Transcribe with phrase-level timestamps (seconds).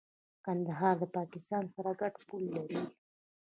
[0.45, 2.81] کندهار د پاکستان سره ګډه پوله لري.